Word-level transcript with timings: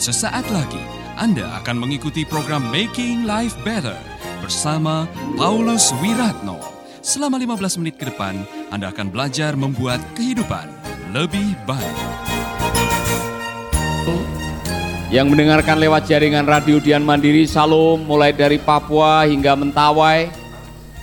Sesaat 0.00 0.48
lagi 0.48 0.80
Anda 1.20 1.60
akan 1.60 1.84
mengikuti 1.84 2.24
program 2.24 2.72
Making 2.72 3.28
Life 3.28 3.52
Better 3.60 4.00
bersama 4.40 5.04
Paulus 5.36 5.92
Wiratno. 6.00 6.56
Selama 7.04 7.36
15 7.36 7.76
menit 7.84 8.00
ke 8.00 8.08
depan, 8.08 8.40
Anda 8.72 8.96
akan 8.96 9.12
belajar 9.12 9.60
membuat 9.60 10.00
kehidupan 10.16 10.72
lebih 11.12 11.52
baik. 11.68 12.00
Yang 15.12 15.26
mendengarkan 15.36 15.76
lewat 15.76 16.08
jaringan 16.08 16.48
radio 16.48 16.80
Dian 16.80 17.04
Mandiri 17.04 17.44
Salom 17.44 18.00
mulai 18.00 18.32
dari 18.32 18.56
Papua 18.56 19.28
hingga 19.28 19.52
Mentawai. 19.52 20.32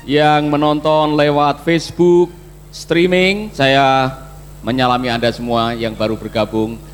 Yang 0.10 0.42
menonton 0.50 1.14
lewat 1.14 1.62
Facebook, 1.62 2.34
streaming, 2.74 3.54
saya 3.54 4.10
menyalami 4.66 5.14
Anda 5.14 5.30
semua 5.30 5.78
yang 5.78 5.94
baru 5.94 6.18
bergabung 6.18 6.87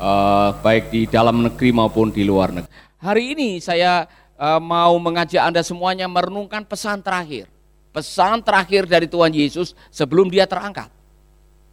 uh, 0.00 0.56
baik 0.64 0.88
di 0.88 1.04
dalam 1.04 1.44
negeri 1.44 1.70
maupun 1.70 2.08
di 2.08 2.24
luar 2.24 2.50
negeri. 2.50 2.72
Hari 3.00 3.36
ini 3.36 3.60
saya 3.60 4.08
uh, 4.40 4.60
mau 4.60 4.96
mengajak 4.96 5.44
Anda 5.44 5.60
semuanya 5.60 6.08
merenungkan 6.08 6.64
pesan 6.64 7.04
terakhir. 7.04 7.46
Pesan 7.92 8.40
terakhir 8.40 8.88
dari 8.88 9.04
Tuhan 9.04 9.34
Yesus 9.34 9.76
sebelum 9.92 10.32
dia 10.32 10.48
terangkat. 10.48 10.88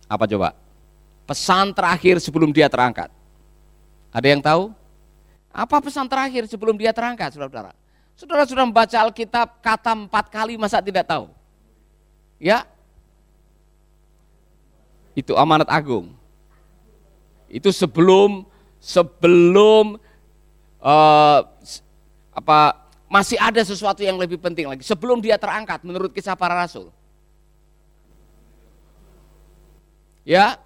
Apa 0.10 0.26
coba? 0.28 0.58
Pesan 1.28 1.72
terakhir 1.72 2.20
sebelum 2.20 2.52
dia 2.52 2.68
terangkat. 2.68 3.12
Ada 4.12 4.28
yang 4.28 4.42
tahu? 4.42 4.72
Apa 5.52 5.82
pesan 5.84 6.08
terakhir 6.08 6.48
sebelum 6.48 6.78
dia 6.78 6.96
terangkat, 6.96 7.34
saudara-saudara? 7.34 7.74
Saudara 8.18 8.44
sudah 8.50 8.66
membaca 8.66 8.98
Alkitab 8.98 9.62
kata 9.62 9.94
empat 9.94 10.26
kali, 10.34 10.58
masa 10.58 10.82
tidak 10.82 11.06
tahu? 11.06 11.30
Ya, 12.42 12.66
itu 15.18 15.34
amanat 15.34 15.70
agung. 15.70 16.14
Itu 17.48 17.72
sebelum 17.72 18.44
sebelum 18.78 19.98
uh, 20.84 21.40
apa 22.36 22.60
masih 23.08 23.40
ada 23.40 23.64
sesuatu 23.64 24.04
yang 24.04 24.20
lebih 24.20 24.38
penting 24.38 24.68
lagi 24.68 24.84
sebelum 24.84 25.24
dia 25.24 25.40
terangkat 25.40 25.82
menurut 25.82 26.12
kisah 26.12 26.36
para 26.36 26.54
rasul. 26.54 26.92
Ya. 30.28 30.60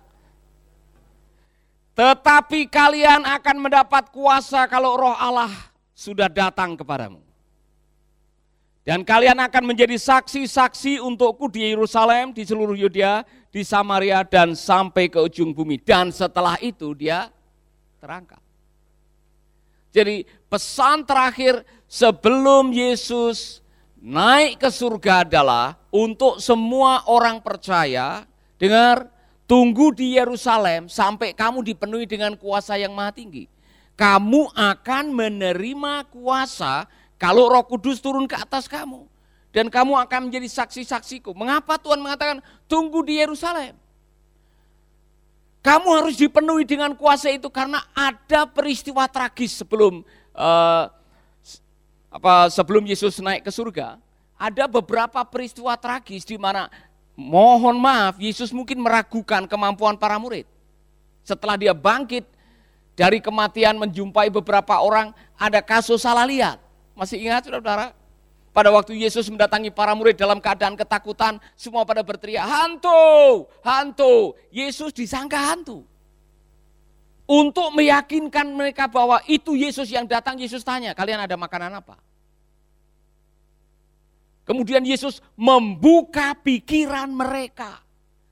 Tetapi 1.94 2.66
kalian 2.66 3.22
akan 3.30 3.58
mendapat 3.62 4.10
kuasa 4.10 4.66
kalau 4.66 4.98
Roh 4.98 5.14
Allah 5.14 5.54
sudah 5.94 6.26
datang 6.26 6.73
kepadamu. 6.73 7.31
Dan 8.82 9.06
kalian 9.06 9.38
akan 9.38 9.74
menjadi 9.74 9.94
saksi-saksi 9.94 10.98
untukku 10.98 11.46
di 11.54 11.70
Yerusalem, 11.70 12.34
di 12.34 12.42
seluruh 12.42 12.74
Yudea, 12.74 13.22
di 13.54 13.62
Samaria, 13.62 14.26
dan 14.26 14.58
sampai 14.58 15.06
ke 15.06 15.22
ujung 15.22 15.54
bumi. 15.54 15.78
Dan 15.78 16.10
setelah 16.10 16.58
itu 16.58 16.98
dia 16.98 17.30
terangkat. 18.02 18.42
Jadi 19.94 20.26
pesan 20.50 21.06
terakhir 21.06 21.62
sebelum 21.86 22.73
Yesus 22.73 23.62
naik 24.02 24.58
ke 24.58 24.73
surga 24.73 25.30
adalah 25.30 25.78
untuk 25.94 26.42
semua 26.42 27.06
orang 27.06 27.38
percaya, 27.38 28.26
dengar, 28.58 29.06
tunggu 29.45 29.92
di 29.94 30.18
Yerusalem 30.18 30.90
sampai 30.90 31.36
kamu 31.36 31.62
dipenuhi 31.62 32.08
dengan 32.10 32.34
kuasa 32.40 32.80
yang 32.80 32.95
maha 32.95 33.14
tinggi. 33.14 33.45
Kamu 34.00 34.56
akan 34.58 35.12
menerima 35.14 36.08
kuasa 36.10 36.90
kalau 37.22 37.45
roh 37.45 37.61
kudus 37.61 38.02
turun 38.02 38.25
ke 38.25 38.33
atas 38.33 38.66
kamu. 38.66 39.05
Dan 39.53 39.69
kamu 39.69 39.94
akan 40.08 40.31
menjadi 40.31 40.47
saksi-saksiku. 40.50 41.38
Mengapa 41.38 41.77
Tuhan 41.77 42.02
mengatakan 42.02 42.41
tunggu 42.66 43.05
di 43.05 43.22
Yerusalem? 43.22 43.77
Kamu 45.61 46.02
harus 46.02 46.17
dipenuhi 46.17 46.65
dengan 46.65 46.98
kuasa 46.98 47.30
itu 47.30 47.45
karena 47.54 47.86
ada 47.93 48.49
peristiwa 48.49 49.05
tragis 49.05 49.54
sebelum 49.61 50.02
uh, 50.33 50.89
apa 52.10 52.49
sebelum 52.49 52.81
Yesus 52.89 53.21
naik 53.21 53.45
ke 53.45 53.52
surga. 53.54 54.02
Ada 54.42 54.65
beberapa 54.65 55.21
peristiwa 55.21 55.77
tragis 55.77 56.26
di 56.26 56.42
mana 56.42 56.65
mohon 57.14 57.77
maaf 57.77 58.17
Yesus 58.17 58.49
mungkin 58.49 58.81
meragukan 58.81 59.45
kemampuan 59.45 59.93
para 59.99 60.17
murid. 60.17 60.49
Setelah 61.21 61.60
dia 61.60 61.77
bangkit 61.77 62.26
dari 62.98 63.21
kematian 63.21 63.77
menjumpai 63.77 64.33
beberapa 64.33 64.81
orang 64.81 65.14
ada 65.37 65.61
kasus 65.61 66.02
salah 66.02 66.26
lihat. 66.26 66.70
Masih 67.02 67.17
ingat 67.17 67.50
saudara-saudara? 67.50 67.98
Pada 68.54 68.70
waktu 68.70 68.94
Yesus 68.94 69.26
mendatangi 69.26 69.73
para 69.73 69.98
murid 69.98 70.22
dalam 70.22 70.38
keadaan 70.38 70.78
ketakutan, 70.78 71.42
semua 71.58 71.82
pada 71.82 72.06
berteriak, 72.06 72.45
hantu, 72.45 73.50
hantu. 73.66 74.38
Yesus 74.54 74.94
disangka 74.94 75.40
hantu. 75.40 75.82
Untuk 77.26 77.73
meyakinkan 77.73 78.54
mereka 78.54 78.86
bahwa 78.86 79.17
itu 79.26 79.58
Yesus 79.58 79.90
yang 79.90 80.06
datang, 80.06 80.38
Yesus 80.38 80.61
tanya, 80.61 80.94
kalian 80.94 81.26
ada 81.26 81.34
makanan 81.34 81.82
apa? 81.82 81.98
Kemudian 84.45 84.86
Yesus 84.86 85.26
membuka 85.34 86.38
pikiran 86.38 87.10
mereka. 87.10 87.82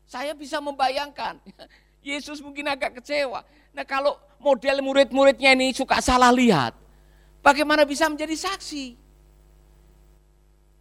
Saya 0.05 0.37
bisa 0.37 0.61
membayangkan, 0.61 1.41
Yesus 2.05 2.37
mungkin 2.43 2.69
agak 2.69 3.01
kecewa. 3.01 3.41
Nah 3.73 3.85
kalau 3.87 4.19
model 4.37 4.83
murid-muridnya 4.85 5.57
ini 5.57 5.73
suka 5.73 6.03
salah 6.03 6.29
lihat, 6.29 6.75
Bagaimana 7.39 7.87
bisa 7.87 8.11
menjadi 8.11 8.35
saksi? 8.35 9.09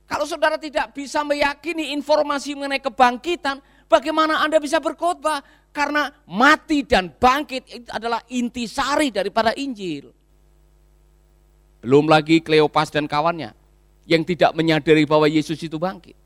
Kalau 0.09 0.25
saudara 0.25 0.57
tidak 0.57 0.97
bisa 0.97 1.21
meyakini 1.21 1.93
informasi 1.93 2.57
mengenai 2.57 2.81
kebangkitan, 2.81 3.61
bagaimana 3.93 4.41
Anda 4.41 4.57
bisa 4.57 4.81
berkhotbah? 4.81 5.45
Karena 5.69 6.09
mati 6.25 6.81
dan 6.83 7.13
bangkit 7.13 7.63
itu 7.69 7.89
adalah 7.93 8.25
intisari 8.33 9.13
daripada 9.13 9.53
Injil. 9.53 10.11
Belum 11.85 12.09
lagi 12.09 12.41
Kleopas 12.41 12.89
dan 12.89 13.05
kawannya 13.05 13.53
yang 14.09 14.25
tidak 14.25 14.57
menyadari 14.57 15.05
bahwa 15.05 15.29
Yesus 15.29 15.61
itu 15.61 15.77
bangkit. 15.77 16.17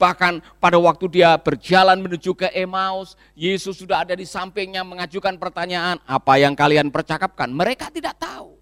Bahkan 0.00 0.42
pada 0.58 0.80
waktu 0.80 1.06
dia 1.20 1.36
berjalan 1.38 2.00
menuju 2.00 2.34
ke 2.34 2.48
Emmaus, 2.50 3.14
Yesus 3.36 3.78
sudah 3.78 4.02
ada 4.02 4.16
di 4.16 4.26
sampingnya 4.26 4.82
mengajukan 4.82 5.36
pertanyaan, 5.38 6.00
apa 6.08 6.40
yang 6.40 6.56
kalian 6.56 6.90
percakapkan? 6.90 7.52
Mereka 7.52 7.92
tidak 7.92 8.18
tahu. 8.18 8.61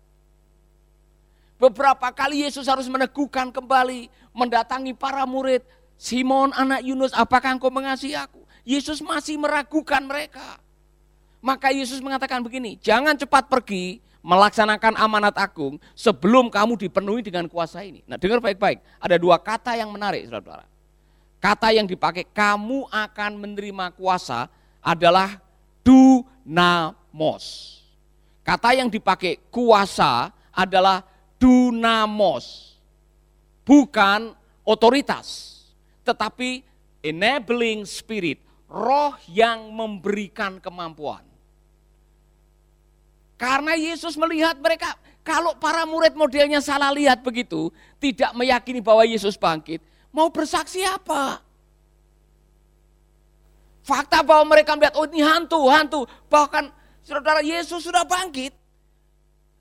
Beberapa 1.60 2.08
kali 2.08 2.48
Yesus 2.48 2.64
harus 2.64 2.88
meneguhkan 2.88 3.52
kembali, 3.52 4.08
mendatangi 4.32 4.96
para 4.96 5.28
murid. 5.28 5.60
Simon 6.00 6.48
anak 6.56 6.80
Yunus, 6.80 7.12
apakah 7.12 7.52
engkau 7.52 7.68
mengasihi 7.68 8.16
aku? 8.16 8.40
Yesus 8.64 9.04
masih 9.04 9.36
meragukan 9.36 10.00
mereka. 10.00 10.56
Maka 11.44 11.68
Yesus 11.68 12.00
mengatakan 12.00 12.40
begini, 12.40 12.80
jangan 12.80 13.12
cepat 13.12 13.52
pergi 13.52 14.00
melaksanakan 14.24 14.96
amanat 14.96 15.36
agung 15.36 15.76
sebelum 15.92 16.48
kamu 16.48 16.80
dipenuhi 16.80 17.20
dengan 17.20 17.44
kuasa 17.48 17.84
ini. 17.84 18.00
Nah 18.08 18.16
dengar 18.16 18.40
baik-baik, 18.40 18.80
ada 18.96 19.16
dua 19.20 19.36
kata 19.36 19.76
yang 19.76 19.92
menarik 19.92 20.24
saudara-saudara. 20.28 20.64
Kata 21.40 21.68
yang 21.72 21.88
dipakai, 21.88 22.28
kamu 22.28 22.88
akan 22.88 23.30
menerima 23.36 23.96
kuasa 23.96 24.48
adalah 24.84 25.40
dunamos. 25.80 27.44
Kata 28.44 28.76
yang 28.76 28.92
dipakai 28.92 29.40
kuasa 29.48 30.32
adalah 30.52 31.00
dunamos. 31.40 32.76
Bukan 33.64 34.36
otoritas, 34.60 35.56
tetapi 36.04 36.60
enabling 37.00 37.88
spirit, 37.88 38.44
roh 38.68 39.16
yang 39.32 39.72
memberikan 39.72 40.60
kemampuan. 40.60 41.24
Karena 43.40 43.72
Yesus 43.72 44.20
melihat 44.20 44.60
mereka, 44.60 45.00
kalau 45.24 45.56
para 45.56 45.88
murid 45.88 46.12
modelnya 46.12 46.60
salah 46.60 46.92
lihat 46.92 47.24
begitu, 47.24 47.72
tidak 47.96 48.36
meyakini 48.36 48.84
bahwa 48.84 49.00
Yesus 49.08 49.40
bangkit, 49.40 49.80
mau 50.12 50.28
bersaksi 50.28 50.84
apa? 50.84 51.40
Fakta 53.80 54.20
bahwa 54.20 54.44
mereka 54.52 54.76
melihat, 54.76 54.92
oh 55.00 55.08
ini 55.08 55.24
hantu, 55.24 55.72
hantu. 55.72 56.00
Bahkan 56.28 56.68
saudara 57.00 57.40
Yesus 57.40 57.80
sudah 57.80 58.04
bangkit. 58.04 58.52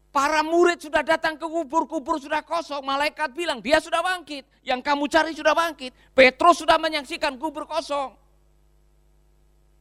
Para 0.10 0.42
murid 0.42 0.82
sudah 0.82 1.06
datang 1.06 1.38
ke 1.38 1.46
kubur, 1.46 1.86
kubur 1.86 2.18
sudah 2.18 2.42
kosong. 2.42 2.82
Malaikat 2.82 3.30
bilang 3.30 3.62
dia 3.62 3.78
sudah 3.78 4.02
bangkit. 4.02 4.42
Yang 4.66 4.82
kamu 4.82 5.06
cari 5.06 5.32
sudah 5.38 5.54
bangkit. 5.54 5.94
Petrus 6.18 6.66
sudah 6.66 6.82
menyaksikan 6.82 7.38
kubur 7.38 7.70
kosong. 7.70 8.18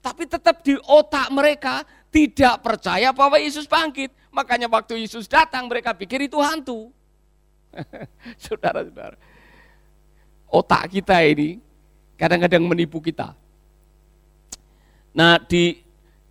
Tapi 0.05 0.29
tetap 0.29 0.61
di 0.61 0.77
otak 0.85 1.33
mereka 1.33 1.81
tidak 2.13 2.61
percaya 2.61 3.09
bahwa 3.17 3.41
Yesus 3.41 3.65
bangkit. 3.65 4.13
Makanya 4.29 4.69
waktu 4.69 5.01
Yesus 5.01 5.25
datang 5.25 5.65
mereka 5.65 5.97
pikir 5.97 6.29
itu 6.29 6.37
hantu. 6.45 6.93
Saudara-saudara. 8.45 9.17
Otak 10.49 10.93
kita 10.93 11.25
ini 11.25 11.57
kadang-kadang 12.21 12.69
menipu 12.69 13.01
kita. 13.01 13.33
Nah 15.17 15.41
di 15.41 15.88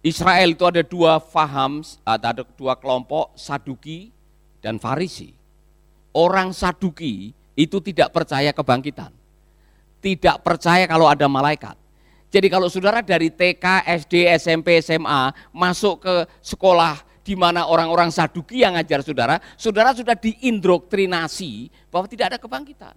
Israel 0.08 0.56
itu 0.56 0.64
ada 0.64 0.80
dua 0.80 1.20
faham, 1.20 1.84
ada 2.08 2.32
dua 2.56 2.80
kelompok, 2.80 3.36
Saduki 3.36 4.08
dan 4.64 4.80
Farisi. 4.80 5.36
Orang 6.16 6.56
Saduki 6.56 7.36
itu 7.60 7.78
tidak 7.84 8.16
percaya 8.16 8.56
kebangkitan. 8.56 9.12
Tidak 10.00 10.40
percaya 10.40 10.88
kalau 10.88 11.12
ada 11.12 11.28
malaikat. 11.28 11.76
Jadi 12.32 12.48
kalau 12.48 12.72
saudara 12.72 13.04
dari 13.04 13.28
TK, 13.28 13.84
SD, 13.84 14.32
SMP, 14.40 14.80
SMA 14.80 15.36
masuk 15.52 16.08
ke 16.08 16.16
sekolah 16.40 17.04
di 17.28 17.36
mana 17.36 17.68
orang-orang 17.68 18.08
Saduki 18.08 18.64
yang 18.64 18.80
ngajar 18.80 19.04
saudara, 19.04 19.44
saudara 19.60 19.92
sudah 19.92 20.16
diindoktrinasi 20.16 21.68
bahwa 21.92 22.08
tidak 22.08 22.32
ada 22.32 22.38
kebangkitan. 22.40 22.96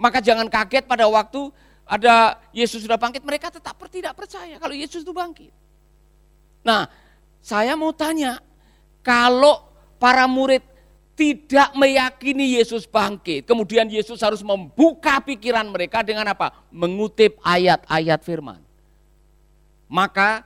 Maka 0.00 0.24
jangan 0.24 0.48
kaget 0.48 0.88
pada 0.88 1.04
waktu 1.04 1.52
ada 1.84 2.40
Yesus 2.56 2.84
sudah 2.84 2.96
bangkit, 2.96 3.20
mereka 3.20 3.52
tetap 3.52 3.76
tidak 3.92 4.16
percaya 4.16 4.56
kalau 4.56 4.72
Yesus 4.72 5.04
itu 5.04 5.12
bangkit. 5.12 5.67
Nah, 6.68 6.84
saya 7.40 7.72
mau 7.80 7.96
tanya, 7.96 8.44
kalau 9.00 9.64
para 9.96 10.28
murid 10.28 10.60
tidak 11.16 11.72
meyakini 11.72 12.60
Yesus 12.60 12.84
bangkit, 12.84 13.48
kemudian 13.48 13.88
Yesus 13.88 14.20
harus 14.20 14.44
membuka 14.44 15.16
pikiran 15.24 15.64
mereka 15.64 16.04
dengan 16.04 16.28
apa? 16.28 16.52
Mengutip 16.68 17.40
ayat-ayat 17.40 18.20
firman. 18.20 18.60
Maka 19.88 20.44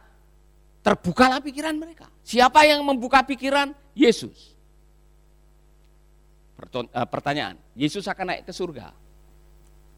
terbukalah 0.87 1.43
pikiran 1.43 1.75
mereka. 1.75 2.07
Siapa 2.23 2.63
yang 2.71 2.87
membuka 2.87 3.27
pikiran? 3.27 3.75
Yesus. 3.93 4.55
Eh, 6.63 7.09
pertanyaan, 7.11 7.59
Yesus 7.75 8.07
akan 8.07 8.31
naik 8.31 8.47
ke 8.47 8.55
surga. 8.55 8.95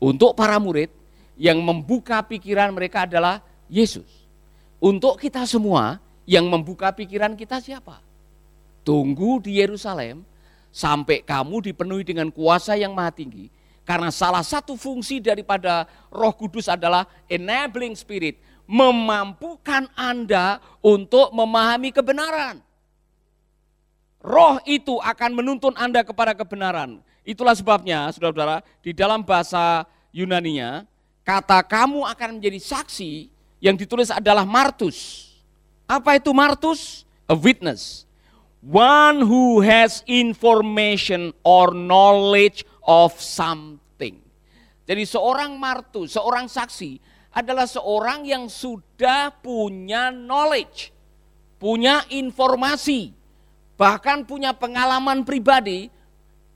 Untuk 0.01 0.33
para 0.33 0.57
murid, 0.57 0.89
yang 1.37 1.61
membuka 1.61 2.25
pikiran 2.25 2.73
mereka 2.73 3.05
adalah 3.05 3.45
Yesus. 3.69 4.25
Untuk 4.81 5.21
kita 5.21 5.45
semua, 5.45 6.01
yang 6.25 6.49
membuka 6.49 6.93
pikiran 6.93 7.37
kita 7.37 7.61
siapa? 7.61 8.01
Tunggu 8.85 9.41
di 9.41 9.61
Yerusalem 9.61 10.25
sampai 10.75 11.23
kamu 11.23 11.71
dipenuhi 11.71 12.05
dengan 12.05 12.29
kuasa 12.29 12.75
yang 12.75 12.93
maha 12.93 13.15
tinggi. 13.15 13.49
Karena 13.85 14.09
salah 14.09 14.41
satu 14.41 14.81
fungsi 14.81 15.21
daripada 15.21 15.85
roh 16.09 16.33
kudus 16.33 16.73
adalah 16.73 17.05
enabling 17.29 17.93
spirit, 17.93 18.41
memampukan 18.65 19.93
Anda 19.93 20.57
untuk 20.81 21.31
memahami 21.37 21.93
kebenaran. 21.93 22.65
Roh 24.25 24.57
itu 24.65 24.97
akan 25.05 25.37
menuntun 25.37 25.77
Anda 25.77 26.01
kepada 26.01 26.33
kebenaran. 26.33 27.05
Itulah 27.29 27.53
sebabnya, 27.53 28.09
saudara-saudara, 28.09 28.65
di 28.81 28.97
dalam 28.97 29.21
bahasa 29.21 29.85
Yunaninya, 30.17 30.89
kata 31.21 31.61
kamu 31.65 32.09
akan 32.09 32.41
menjadi 32.41 32.57
saksi 32.57 33.29
yang 33.61 33.77
ditulis 33.77 34.09
adalah 34.09 34.49
martus. 34.49 35.29
Apa 35.85 36.17
itu 36.17 36.33
martus? 36.33 37.05
A 37.29 37.37
witness. 37.37 38.09
One 38.65 39.21
who 39.21 39.61
has 39.61 40.01
information 40.09 41.37
or 41.45 41.77
knowledge 41.77 42.65
of 42.81 43.13
something. 43.21 44.25
Jadi 44.89 45.05
seorang 45.05 45.57
martus, 45.61 46.17
seorang 46.17 46.49
saksi 46.49 47.01
adalah 47.33 47.69
seorang 47.69 48.25
yang 48.25 48.49
sudah 48.49 49.33
punya 49.45 50.09
knowledge, 50.09 50.93
punya 51.61 52.05
informasi, 52.09 53.13
bahkan 53.77 54.25
punya 54.25 54.57
pengalaman 54.57 55.25
pribadi 55.25 55.93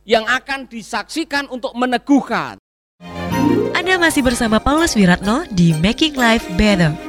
yang 0.08 0.24
akan 0.24 0.64
disaksikan 0.64 1.52
untuk 1.52 1.76
meneguhkan. 1.76 2.56
Anda 3.76 4.00
masih 4.00 4.24
bersama 4.24 4.56
Paulus 4.56 4.96
Wiratno 4.96 5.44
di 5.52 5.76
Making 5.76 6.16
Life 6.16 6.48
Better. 6.56 7.07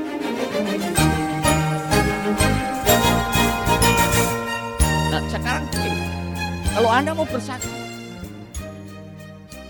Kalau 6.89 7.05
Anda 7.05 7.13
mau 7.13 7.29
bersaksi, 7.29 7.69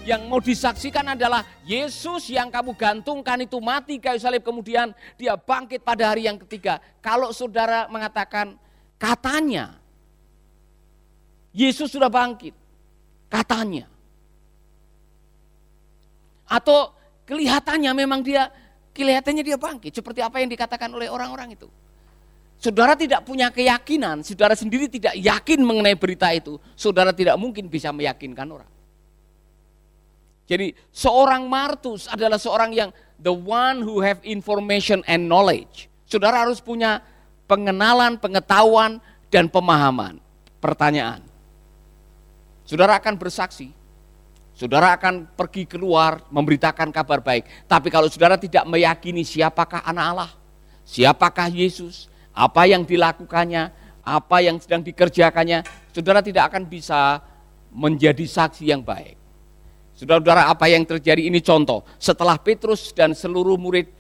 yang 0.07 0.31
mau 0.31 0.39
disaksikan 0.39 1.03
adalah 1.03 1.43
Yesus 1.67 2.31
yang 2.31 2.47
kamu 2.47 2.71
gantungkan 2.79 3.43
itu 3.43 3.59
mati 3.59 3.99
kayu 3.99 4.15
salib 4.23 4.39
kemudian 4.39 4.95
dia 5.19 5.35
bangkit 5.35 5.83
pada 5.83 6.15
hari 6.15 6.31
yang 6.31 6.39
ketiga. 6.39 6.79
Kalau 7.03 7.35
saudara 7.35 7.91
mengatakan 7.91 8.55
katanya 8.95 9.75
Yesus 11.51 11.91
sudah 11.91 12.07
bangkit, 12.07 12.55
katanya. 13.27 13.91
Atau 16.47 16.95
kelihatannya 17.27 17.91
memang 17.99 18.23
dia 18.23 18.47
kelihatannya 18.95 19.43
dia 19.43 19.59
bangkit 19.59 19.91
seperti 19.91 20.23
apa 20.23 20.39
yang 20.39 20.47
dikatakan 20.47 20.87
oleh 20.87 21.11
orang-orang 21.11 21.51
itu. 21.51 21.67
Saudara 22.59 22.91
tidak 22.91 23.23
punya 23.23 23.47
keyakinan, 23.47 24.19
saudara 24.19 24.51
sendiri 24.51 24.91
tidak 24.91 25.15
yakin 25.15 25.63
mengenai 25.63 25.95
berita 25.95 26.27
itu, 26.35 26.59
saudara 26.75 27.15
tidak 27.15 27.39
mungkin 27.39 27.71
bisa 27.71 27.95
meyakinkan 27.95 28.43
orang. 28.51 28.67
Jadi 30.43 30.75
seorang 30.91 31.47
martus 31.47 32.11
adalah 32.11 32.35
seorang 32.35 32.75
yang 32.75 32.89
the 33.15 33.31
one 33.31 33.79
who 33.79 34.03
have 34.03 34.19
information 34.27 34.99
and 35.07 35.23
knowledge. 35.23 35.87
Saudara 36.03 36.43
harus 36.43 36.59
punya 36.59 36.99
pengenalan, 37.47 38.19
pengetahuan, 38.19 38.99
dan 39.31 39.47
pemahaman. 39.47 40.19
Pertanyaan. 40.59 41.23
Saudara 42.67 42.99
akan 42.99 43.15
bersaksi. 43.15 43.71
Saudara 44.51 44.91
akan 44.99 45.31
pergi 45.31 45.63
keluar 45.63 46.27
memberitakan 46.27 46.91
kabar 46.91 47.23
baik. 47.23 47.47
Tapi 47.71 47.87
kalau 47.87 48.11
saudara 48.11 48.35
tidak 48.35 48.67
meyakini 48.67 49.23
siapakah 49.23 49.79
anak 49.87 50.05
Allah, 50.11 50.31
siapakah 50.83 51.47
Yesus, 51.47 52.11
apa 52.39 52.63
yang 52.63 52.87
dilakukannya, 52.87 53.63
apa 53.99 54.37
yang 54.39 54.55
sedang 54.63 54.79
dikerjakannya, 54.79 55.67
saudara 55.91 56.23
tidak 56.23 56.47
akan 56.55 56.63
bisa 56.71 57.19
menjadi 57.75 58.23
saksi 58.23 58.71
yang 58.71 58.79
baik. 58.79 59.19
Saudara-saudara 59.99 60.47
apa 60.47 60.71
yang 60.71 60.87
terjadi 60.87 61.27
ini 61.27 61.43
contoh. 61.43 61.83
Setelah 61.99 62.39
Petrus 62.39 62.95
dan 62.95 63.11
seluruh 63.11 63.59
murid 63.59 63.91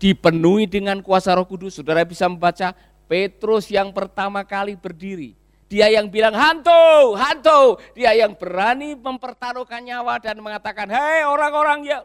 dipenuhi 0.00 0.64
dengan 0.64 1.04
kuasa 1.04 1.36
roh 1.36 1.44
kudus. 1.44 1.76
Saudara 1.76 2.08
bisa 2.08 2.24
membaca 2.24 2.72
Petrus 3.04 3.68
yang 3.68 3.92
pertama 3.92 4.40
kali 4.48 4.80
berdiri. 4.80 5.36
Dia 5.68 5.92
yang 5.92 6.08
bilang 6.08 6.32
hantu, 6.32 7.12
hantu. 7.20 7.76
Dia 7.92 8.16
yang 8.16 8.32
berani 8.32 8.96
mempertaruhkan 8.96 9.84
nyawa 9.84 10.16
dan 10.22 10.40
mengatakan, 10.40 10.88
hei 10.88 11.28
orang-orang 11.28 11.84
ya. 11.84 12.00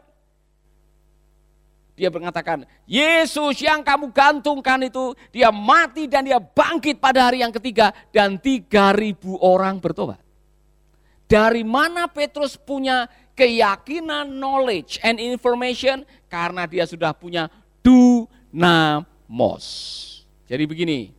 Dia 1.92 2.08
mengatakan, 2.08 2.64
Yesus 2.88 3.60
yang 3.60 3.84
kamu 3.84 4.16
gantungkan 4.16 4.80
itu, 4.80 5.12
dia 5.28 5.52
mati 5.52 6.08
dan 6.08 6.24
dia 6.24 6.40
bangkit 6.40 6.96
pada 6.96 7.28
hari 7.28 7.44
yang 7.44 7.52
ketiga. 7.52 7.92
Dan 8.08 8.40
tiga 8.40 8.96
ribu 8.96 9.36
orang 9.40 9.76
bertobat. 9.76 10.16
Dari 11.28 11.60
mana 11.64 12.08
Petrus 12.08 12.56
punya 12.56 13.08
keyakinan, 13.36 14.28
knowledge, 14.28 15.00
and 15.04 15.20
information? 15.20 16.04
Karena 16.32 16.64
dia 16.64 16.88
sudah 16.88 17.12
punya 17.12 17.52
dunamos. 17.84 19.64
Jadi 20.48 20.64
begini, 20.64 21.12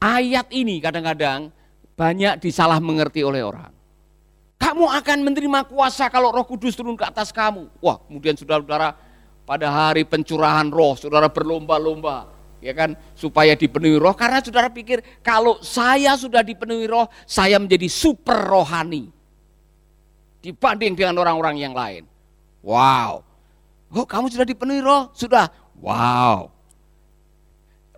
ayat 0.00 0.48
ini 0.52 0.80
kadang-kadang 0.80 1.52
banyak 1.96 2.40
disalah 2.40 2.80
mengerti 2.80 3.20
oleh 3.20 3.44
orang. 3.44 3.72
Kamu 4.60 4.88
akan 4.88 5.18
menerima 5.24 5.64
kuasa 5.68 6.08
kalau 6.12 6.32
roh 6.32 6.44
kudus 6.44 6.76
turun 6.76 6.96
ke 6.96 7.04
atas 7.04 7.32
kamu. 7.32 7.68
Wah 7.80 7.96
kemudian 8.08 8.36
saudara-saudara 8.36 8.92
pada 9.50 9.66
hari 9.66 10.06
pencurahan 10.06 10.70
roh, 10.70 10.94
saudara 10.94 11.26
berlomba-lomba 11.26 12.30
ya 12.62 12.70
kan 12.70 12.94
supaya 13.18 13.58
dipenuhi 13.58 13.98
roh 13.98 14.14
karena 14.14 14.38
saudara 14.38 14.70
pikir 14.70 15.02
kalau 15.26 15.58
saya 15.58 16.14
sudah 16.14 16.46
dipenuhi 16.46 16.86
roh 16.86 17.10
saya 17.26 17.58
menjadi 17.58 17.90
super 17.90 18.46
rohani 18.46 19.10
dibanding 20.38 20.94
dengan 20.94 21.18
orang-orang 21.18 21.58
yang 21.58 21.74
lain. 21.74 22.06
Wow. 22.62 23.26
Oh, 23.90 24.06
kamu 24.06 24.30
sudah 24.30 24.46
dipenuhi 24.46 24.80
roh? 24.86 25.10
Sudah. 25.18 25.50
Wow. 25.82 26.54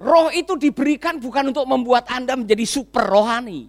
Roh 0.00 0.32
itu 0.32 0.56
diberikan 0.56 1.20
bukan 1.20 1.52
untuk 1.52 1.68
membuat 1.68 2.08
Anda 2.08 2.32
menjadi 2.32 2.64
super 2.64 3.06
rohani. 3.06 3.68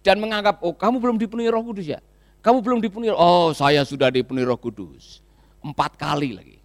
Dan 0.00 0.24
menganggap, 0.24 0.62
oh 0.64 0.72
kamu 0.72 1.04
belum 1.04 1.16
dipenuhi 1.20 1.52
roh 1.52 1.60
kudus 1.68 1.84
ya? 1.84 2.00
Kamu 2.40 2.64
belum 2.64 2.80
dipenuhi, 2.80 3.12
oh 3.12 3.52
saya 3.52 3.84
sudah 3.84 4.08
dipenuhi 4.08 4.46
roh 4.46 4.56
kudus. 4.56 5.20
Empat 5.60 5.98
kali 5.98 6.32
lagi. 6.32 6.58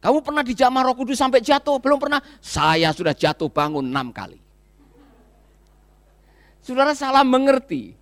Kamu 0.00 0.24
pernah 0.24 0.40
dijamah 0.40 0.80
roh 0.80 0.96
kudus 0.96 1.20
sampai 1.20 1.44
jatuh? 1.44 1.76
Belum 1.76 2.00
pernah. 2.00 2.24
Saya 2.40 2.88
sudah 2.96 3.12
jatuh 3.12 3.52
bangun 3.52 3.84
enam 3.84 4.08
kali. 4.08 4.40
Saudara 6.64 6.96
salah 6.96 7.24
mengerti. 7.24 7.96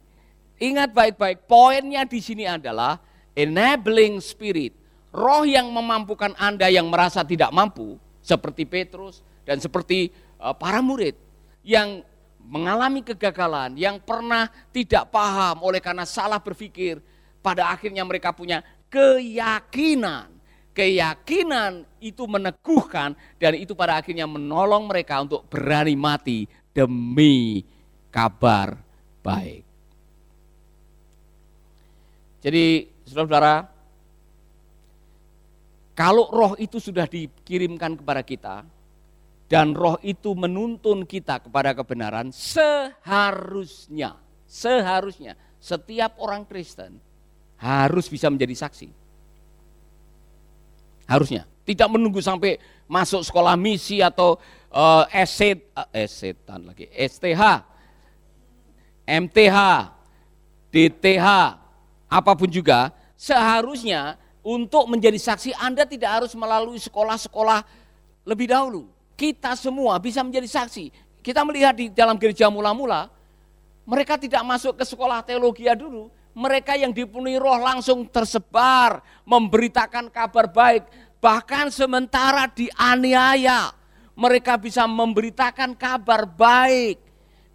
Ingat 0.58 0.90
baik-baik, 0.90 1.46
poinnya 1.46 2.02
di 2.02 2.18
sini 2.18 2.42
adalah 2.42 2.98
enabling 3.34 4.18
spirit. 4.18 4.74
Roh 5.14 5.46
yang 5.46 5.70
memampukan 5.70 6.34
Anda 6.34 6.66
yang 6.66 6.90
merasa 6.90 7.22
tidak 7.22 7.54
mampu, 7.54 7.94
seperti 8.18 8.66
Petrus 8.66 9.22
dan 9.46 9.62
seperti 9.62 10.10
uh, 10.42 10.50
para 10.54 10.82
murid 10.82 11.14
yang 11.62 12.02
mengalami 12.42 13.06
kegagalan, 13.06 13.78
yang 13.78 14.02
pernah 14.02 14.50
tidak 14.74 15.14
paham 15.14 15.62
oleh 15.62 15.78
karena 15.78 16.02
salah 16.02 16.42
berpikir, 16.42 16.98
pada 17.38 17.70
akhirnya 17.70 18.02
mereka 18.02 18.34
punya 18.34 18.66
keyakinan 18.90 20.37
keyakinan 20.72 21.82
itu 21.98 22.24
meneguhkan 22.24 23.14
dan 23.36 23.52
itu 23.58 23.74
pada 23.74 23.98
akhirnya 23.98 24.26
menolong 24.30 24.86
mereka 24.86 25.22
untuk 25.22 25.46
berani 25.50 25.98
mati 25.98 26.46
demi 26.70 27.66
kabar 28.14 28.78
baik. 29.20 29.66
Jadi 32.38 32.86
saudara-saudara, 33.02 33.66
kalau 35.98 36.30
roh 36.30 36.54
itu 36.54 36.78
sudah 36.78 37.10
dikirimkan 37.10 37.98
kepada 37.98 38.22
kita, 38.22 38.62
dan 39.50 39.74
roh 39.74 39.98
itu 40.04 40.36
menuntun 40.36 41.02
kita 41.02 41.42
kepada 41.42 41.74
kebenaran, 41.74 42.30
seharusnya, 42.30 44.14
seharusnya 44.46 45.34
setiap 45.58 46.22
orang 46.22 46.46
Kristen 46.46 47.02
harus 47.58 48.06
bisa 48.06 48.30
menjadi 48.30 48.54
saksi. 48.54 49.07
Harusnya. 51.08 51.48
Tidak 51.64 51.88
menunggu 51.88 52.20
sampai 52.20 52.60
masuk 52.84 53.24
sekolah 53.24 53.56
misi 53.56 54.04
atau 54.04 54.36
uh, 54.72 55.04
eset, 55.12 55.64
uh, 55.72 55.88
esetan 55.92 56.68
lagi, 56.68 56.88
STH, 56.92 57.42
MTH, 59.08 59.58
DTH, 60.68 61.26
apa 62.08 62.32
pun 62.36 62.48
juga, 62.48 62.92
seharusnya 63.16 64.20
untuk 64.44 64.88
menjadi 64.88 65.16
saksi 65.16 65.56
Anda 65.56 65.84
tidak 65.84 66.22
harus 66.22 66.32
melalui 66.36 66.80
sekolah-sekolah 66.80 67.64
lebih 68.24 68.48
dahulu. 68.48 68.88
Kita 69.18 69.52
semua 69.58 69.96
bisa 70.00 70.24
menjadi 70.24 70.46
saksi. 70.46 70.92
Kita 71.20 71.44
melihat 71.44 71.76
di 71.76 71.92
dalam 71.92 72.16
gereja 72.16 72.48
mula-mula, 72.48 73.12
mereka 73.84 74.16
tidak 74.16 74.40
masuk 74.44 74.76
ke 74.76 74.84
sekolah 74.84 75.24
teologi 75.24 75.68
dulu. 75.76 76.12
Mereka 76.38 76.78
yang 76.78 76.94
dipenuhi 76.94 77.34
roh 77.34 77.58
langsung 77.58 78.06
tersebar, 78.06 79.02
memberitakan 79.26 80.06
kabar 80.06 80.46
baik. 80.46 80.86
Bahkan 81.18 81.74
sementara 81.74 82.46
dianiaya, 82.46 83.74
mereka 84.14 84.54
bisa 84.54 84.86
memberitakan 84.86 85.74
kabar 85.74 86.30
baik. 86.30 87.02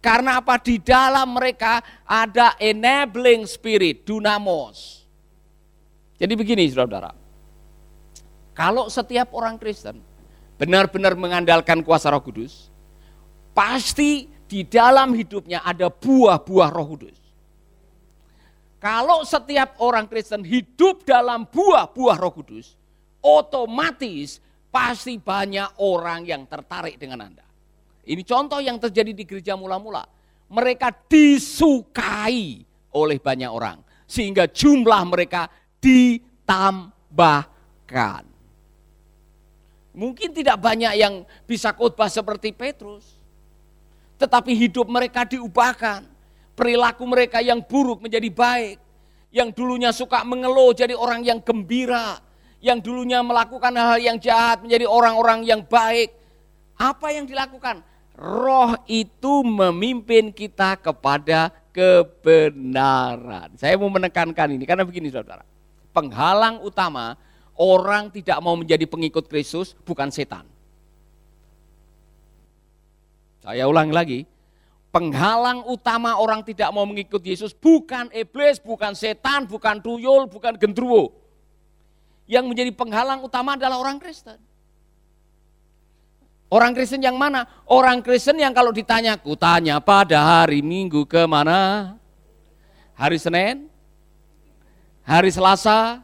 Karena 0.04 0.44
apa? 0.44 0.60
Di 0.60 0.76
dalam 0.76 1.32
mereka 1.32 1.80
ada 2.04 2.52
enabling 2.60 3.48
spirit, 3.48 4.04
dunamos 4.04 5.04
jadi 6.14 6.32
begini 6.38 6.70
saudara-saudara, 6.70 7.10
kalau 8.54 8.86
setiap 8.86 9.34
orang 9.34 9.58
Kristen 9.58 9.98
benar-benar 10.54 11.18
mengandalkan 11.18 11.82
kuasa 11.82 12.14
roh 12.14 12.22
kudus, 12.22 12.70
pasti 13.50 14.30
di 14.46 14.62
dalam 14.62 15.10
hidupnya 15.12 15.66
ada 15.66 15.90
buah-buah 15.90 16.70
roh 16.70 16.86
kudus. 16.94 17.18
Kalau 18.84 19.24
setiap 19.24 19.80
orang 19.80 20.04
Kristen 20.04 20.44
hidup 20.44 21.08
dalam 21.08 21.48
buah-buah 21.48 22.20
roh 22.20 22.36
kudus, 22.36 22.76
otomatis 23.24 24.44
pasti 24.68 25.16
banyak 25.16 25.80
orang 25.80 26.28
yang 26.28 26.44
tertarik 26.44 27.00
dengan 27.00 27.24
Anda. 27.24 27.48
Ini 28.04 28.20
contoh 28.28 28.60
yang 28.60 28.76
terjadi 28.76 29.16
di 29.16 29.24
gereja 29.24 29.56
mula-mula. 29.56 30.04
Mereka 30.52 31.08
disukai 31.08 32.60
oleh 32.92 33.16
banyak 33.16 33.48
orang. 33.48 33.80
Sehingga 34.04 34.44
jumlah 34.52 35.02
mereka 35.08 35.48
ditambahkan. 35.80 36.84
Mungkin 39.96 40.28
tidak 40.36 40.60
banyak 40.60 40.92
yang 41.00 41.24
bisa 41.48 41.72
khotbah 41.72 42.12
seperti 42.12 42.52
Petrus. 42.52 43.16
Tetapi 44.20 44.52
hidup 44.52 44.92
mereka 44.92 45.24
diubahkan. 45.24 46.13
Perilaku 46.54 47.02
mereka 47.06 47.42
yang 47.42 47.62
buruk 47.62 48.02
menjadi 48.02 48.30
baik. 48.30 48.78
Yang 49.34 49.48
dulunya 49.58 49.90
suka 49.90 50.22
mengeluh 50.22 50.70
jadi 50.74 50.94
orang 50.94 51.26
yang 51.26 51.42
gembira. 51.42 52.22
Yang 52.62 52.86
dulunya 52.90 53.20
melakukan 53.20 53.74
hal-hal 53.74 54.00
yang 54.00 54.16
jahat 54.22 54.62
menjadi 54.62 54.86
orang-orang 54.86 55.42
yang 55.44 55.60
baik. 55.66 56.14
Apa 56.78 57.12
yang 57.12 57.26
dilakukan? 57.26 57.82
Roh 58.14 58.78
itu 58.86 59.42
memimpin 59.42 60.30
kita 60.30 60.78
kepada 60.78 61.50
kebenaran. 61.74 63.50
Saya 63.58 63.74
mau 63.74 63.90
menekankan 63.90 64.54
ini 64.54 64.62
karena 64.62 64.86
begini 64.86 65.10
saudara 65.10 65.42
penghalang 65.94 66.58
utama 66.66 67.14
orang 67.54 68.10
tidak 68.10 68.42
mau 68.42 68.58
menjadi 68.58 68.82
pengikut 68.84 69.30
Kristus 69.30 69.78
bukan 69.86 70.10
setan. 70.10 70.42
Saya 73.46 73.70
ulang 73.70 73.94
lagi, 73.94 74.26
penghalang 74.94 75.66
utama 75.66 76.14
orang 76.22 76.46
tidak 76.46 76.70
mau 76.70 76.86
mengikut 76.86 77.18
Yesus 77.18 77.50
bukan 77.50 78.06
iblis, 78.14 78.62
bukan 78.62 78.94
setan, 78.94 79.42
bukan 79.50 79.82
tuyul, 79.82 80.30
bukan 80.30 80.54
gendruwo. 80.54 81.10
Yang 82.30 82.44
menjadi 82.46 82.70
penghalang 82.70 83.26
utama 83.26 83.58
adalah 83.58 83.82
orang 83.82 83.98
Kristen. 83.98 84.38
Orang 86.46 86.70
Kristen 86.70 87.02
yang 87.02 87.18
mana? 87.18 87.42
Orang 87.66 88.06
Kristen 88.06 88.38
yang 88.38 88.54
kalau 88.54 88.70
ditanya, 88.70 89.18
kutanya 89.18 89.82
pada 89.82 90.22
hari 90.22 90.62
Minggu 90.62 91.02
ke 91.02 91.26
mana? 91.26 91.98
Hari 92.94 93.18
Senin, 93.18 93.66
hari 95.02 95.34
Selasa, 95.34 95.98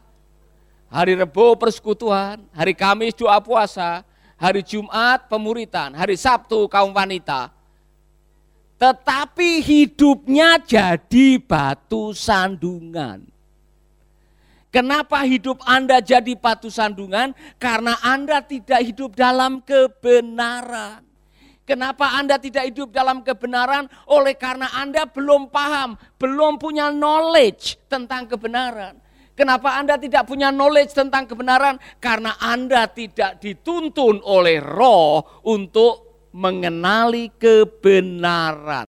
hari 0.91 1.15
Rebo 1.15 1.55
persekutuan, 1.55 2.43
hari 2.51 2.75
Kamis 2.75 3.15
doa 3.15 3.39
puasa, 3.39 4.03
hari 4.35 4.59
Jumat 4.59 5.31
pemuritan, 5.31 5.95
hari 5.95 6.19
Sabtu 6.19 6.67
kaum 6.67 6.91
wanita. 6.91 7.60
Tetapi 8.81 9.61
hidupnya 9.61 10.57
jadi 10.57 11.37
batu 11.37 12.17
sandungan. 12.17 13.21
Kenapa 14.73 15.21
hidup 15.21 15.61
Anda 15.69 16.01
jadi 16.01 16.33
batu 16.33 16.73
sandungan? 16.73 17.37
Karena 17.61 18.01
Anda 18.01 18.41
tidak 18.41 18.81
hidup 18.81 19.13
dalam 19.13 19.61
kebenaran. 19.61 21.05
Kenapa 21.61 22.17
Anda 22.17 22.41
tidak 22.41 22.73
hidup 22.73 22.89
dalam 22.89 23.21
kebenaran? 23.21 23.85
Oleh 24.09 24.33
karena 24.33 24.73
Anda 24.73 25.05
belum 25.05 25.53
paham, 25.53 25.93
belum 26.17 26.57
punya 26.57 26.89
knowledge 26.89 27.77
tentang 27.85 28.25
kebenaran. 28.25 28.97
Kenapa 29.37 29.77
Anda 29.77 30.01
tidak 30.01 30.25
punya 30.25 30.49
knowledge 30.49 30.97
tentang 30.97 31.29
kebenaran? 31.29 31.77
Karena 32.01 32.33
Anda 32.41 32.89
tidak 32.89 33.37
dituntun 33.37 34.25
oleh 34.25 34.57
roh 34.57 35.21
untuk 35.45 36.10
mengenali 36.31 37.27
kebenaran. 37.35 38.87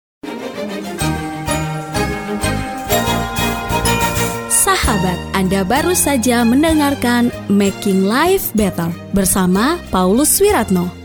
Sahabat, 4.67 5.15
Anda 5.31 5.63
baru 5.63 5.95
saja 5.95 6.43
mendengarkan 6.43 7.31
Making 7.47 8.03
Life 8.03 8.51
Better 8.51 8.91
bersama 9.15 9.79
Paulus 9.93 10.41
Wiratno. 10.43 10.96